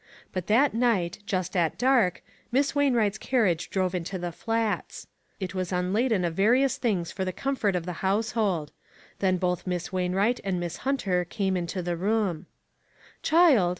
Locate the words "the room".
11.83-12.47